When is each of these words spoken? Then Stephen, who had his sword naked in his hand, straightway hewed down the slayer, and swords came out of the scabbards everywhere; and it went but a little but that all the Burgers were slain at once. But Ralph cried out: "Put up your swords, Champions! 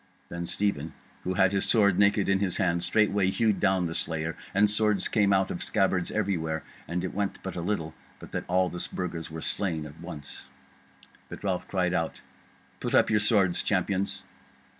Then 0.29 0.47
Stephen, 0.47 0.95
who 1.23 1.35
had 1.35 1.51
his 1.51 1.65
sword 1.65 1.99
naked 1.99 2.27
in 2.27 2.39
his 2.39 2.57
hand, 2.57 2.81
straightway 2.81 3.29
hewed 3.29 3.59
down 3.59 3.85
the 3.85 3.93
slayer, 3.93 4.35
and 4.51 4.67
swords 4.67 5.07
came 5.07 5.31
out 5.31 5.51
of 5.51 5.59
the 5.59 5.63
scabbards 5.63 6.09
everywhere; 6.09 6.63
and 6.87 7.03
it 7.03 7.13
went 7.13 7.37
but 7.43 7.55
a 7.55 7.61
little 7.61 7.93
but 8.17 8.31
that 8.31 8.45
all 8.47 8.67
the 8.67 8.87
Burgers 8.91 9.29
were 9.29 9.41
slain 9.41 9.85
at 9.85 9.99
once. 10.01 10.47
But 11.29 11.43
Ralph 11.43 11.67
cried 11.67 11.93
out: 11.93 12.21
"Put 12.79 12.95
up 12.95 13.11
your 13.11 13.19
swords, 13.19 13.61
Champions! 13.61 14.23